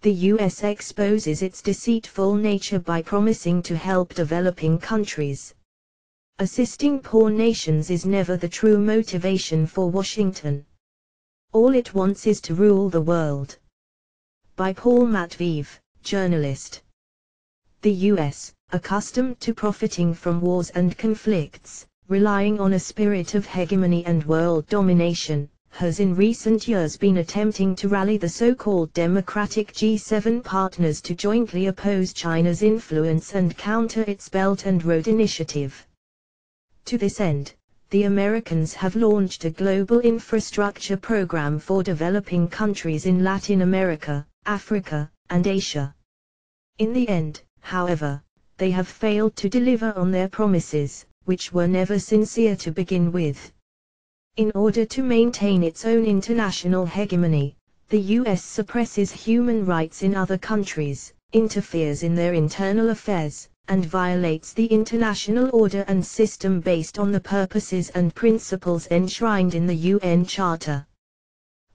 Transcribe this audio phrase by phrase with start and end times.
[0.00, 5.54] the US exposes its deceitful nature by promising to help developing countries.
[6.38, 10.64] Assisting poor nations is never the true motivation for Washington.
[11.52, 13.58] All it wants is to rule the world.
[14.54, 15.66] By Paul Matveev,
[16.04, 16.82] journalist.
[17.82, 24.06] The US, accustomed to profiting from wars and conflicts, relying on a spirit of hegemony
[24.06, 30.42] and world domination, has in recent years been attempting to rally the so-called democratic G7
[30.42, 35.86] partners to jointly oppose China's influence and counter its Belt and Road Initiative.
[36.86, 37.54] To this end,
[37.90, 45.08] the Americans have launched a global infrastructure program for developing countries in Latin America, Africa,
[45.30, 45.94] and Asia.
[46.78, 48.20] In the end, however,
[48.56, 53.52] they have failed to deliver on their promises, which were never sincere to begin with.
[54.38, 57.56] In order to maintain its own international hegemony,
[57.88, 64.52] the US suppresses human rights in other countries, interferes in their internal affairs, and violates
[64.52, 70.24] the international order and system based on the purposes and principles enshrined in the UN
[70.24, 70.86] Charter.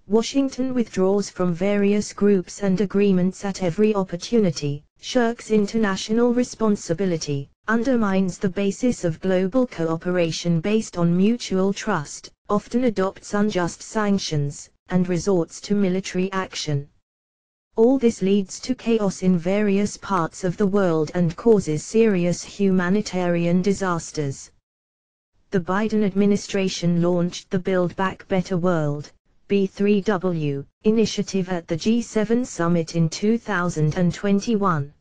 [0.08, 8.48] Washington withdraws from various groups and agreements at every opportunity, shirks international responsibility, undermines the
[8.48, 15.74] basis of global cooperation based on mutual trust, often adopts unjust sanctions, and resorts to
[15.74, 16.88] military action.
[17.76, 23.64] All this leads to chaos in various parts of the world and causes serious humanitarian
[23.64, 24.52] disasters.
[25.50, 29.12] The Biden administration launched the Build Back Better World,
[29.50, 34.94] B3W, initiative at the G7 summit in 2021.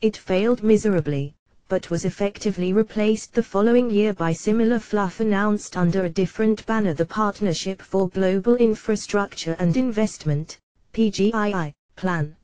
[0.00, 1.36] It failed miserably,
[1.68, 6.94] but was effectively replaced the following year by similar fluff announced under a different banner
[6.94, 10.58] the Partnership for Global Infrastructure and Investment,
[10.92, 12.36] PGII, plan.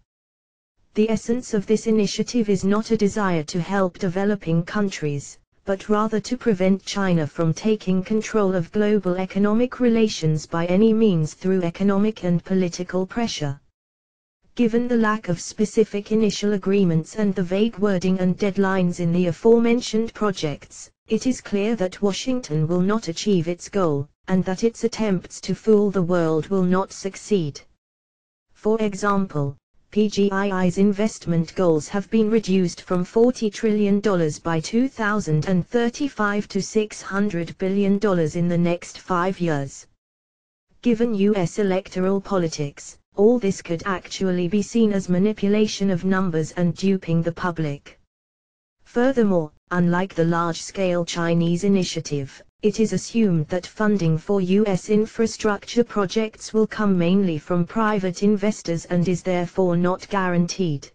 [0.94, 6.18] The essence of this initiative is not a desire to help developing countries, but rather
[6.18, 12.24] to prevent China from taking control of global economic relations by any means through economic
[12.24, 13.60] and political pressure.
[14.60, 19.28] Given the lack of specific initial agreements and the vague wording and deadlines in the
[19.28, 24.84] aforementioned projects, it is clear that Washington will not achieve its goal, and that its
[24.84, 27.62] attempts to fool the world will not succeed.
[28.52, 29.56] For example,
[29.92, 33.98] PGII's investment goals have been reduced from $40 trillion
[34.40, 37.94] by 2035 to $600 billion
[38.34, 39.86] in the next five years.
[40.82, 41.58] Given U.S.
[41.58, 47.30] electoral politics, all this could actually be seen as manipulation of numbers and duping the
[47.30, 48.00] public.
[48.84, 54.88] Furthermore, unlike the large-scale Chinese initiative, it is assumed that funding for U.S.
[54.88, 60.90] infrastructure projects will come mainly from private investors and is therefore not guaranteed.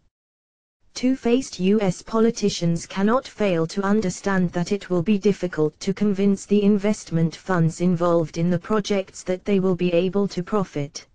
[0.95, 2.01] Two-faced U.S.
[2.01, 7.81] politicians cannot fail to understand that it will be difficult to convince the investment funds
[7.81, 11.05] involved in the projects that they will be able to profit.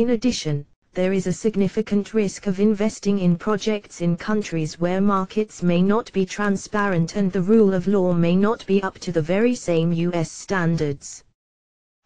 [0.00, 5.62] In addition, there is a significant risk of investing in projects in countries where markets
[5.62, 9.20] may not be transparent and the rule of law may not be up to the
[9.20, 11.22] very same US standards.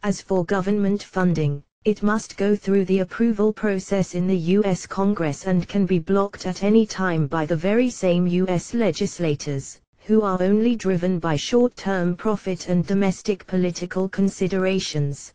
[0.03, 5.47] As for government funding, it must go through the approval process in the US Congress
[5.47, 10.43] and can be blocked at any time by the very same US legislators, who are
[10.43, 15.34] only driven by short-term profit and domestic political considerations.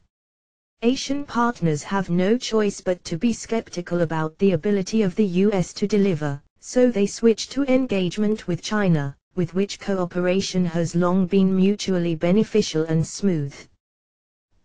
[0.81, 5.73] Asian partners have no choice but to be skeptical about the ability of the US
[5.73, 11.53] to deliver, so they switch to engagement with China, with which cooperation has long been
[11.53, 13.53] mutually beneficial and smooth.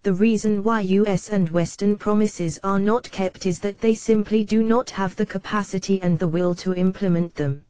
[0.04, 4.62] The reason why US and Western promises are not kept is that they simply do
[4.62, 7.64] not have the capacity and the will to implement them.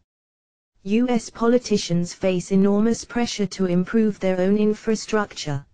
[0.82, 5.64] US politicians face enormous pressure to improve their own infrastructure,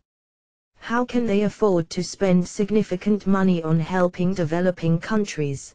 [0.81, 5.75] how can they afford to spend significant money on helping developing countries?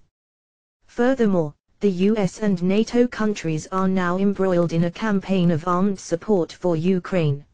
[0.88, 6.52] Furthermore, the US and NATO countries are now embroiled in a campaign of armed support
[6.52, 7.46] for Ukraine.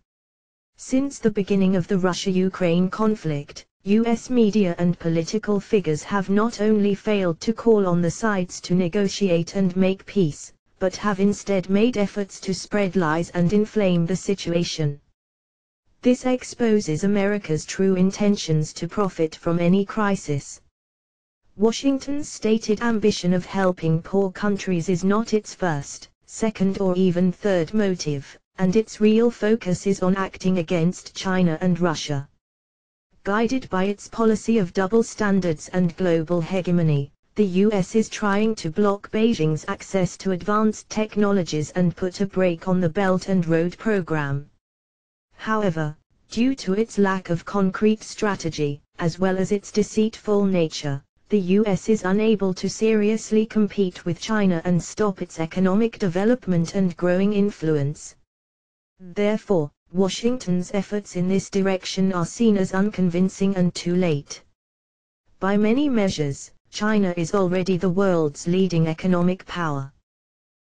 [0.78, 6.96] Since the beginning of the Russia-Ukraine conflict, US media and political figures have not only
[6.96, 11.98] failed to call on the sides to negotiate and make peace, but have instead made
[11.98, 15.00] efforts to spread lies and inflame the situation.
[16.04, 20.60] This exposes America's true intentions to profit from any crisis.
[21.58, 27.76] Washington's stated ambition of helping poor countries is not its first, second or even third
[27.76, 32.28] motive, and its real focus is on acting against China and Russia.
[33.24, 38.72] Guided by its policy of double standards and global hegemony, the US is trying to
[38.72, 43.78] block Beijing's access to advanced technologies and put a brake on the Belt and Road
[43.78, 44.50] program.
[45.42, 45.98] However,
[46.30, 51.90] due to its lack of concrete strategy, as well as its deceitful nature, the US
[51.90, 58.16] is unable to seriously compete with China and stop its economic development and growing influence.
[59.00, 64.44] Therefore, Washington's efforts in this direction are seen as unconvincing and too late.
[65.40, 69.92] By many measures, China is already the world's leading economic power.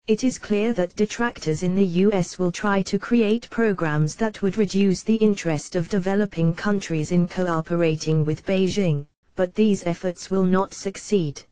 [0.08, 4.58] It is clear that detractors in the US will try to create programs that would
[4.58, 9.06] reduce the interest of developing countries in cooperating with Beijing,
[9.36, 11.42] but these efforts will not succeed.